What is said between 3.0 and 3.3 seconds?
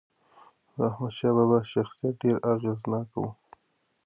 و.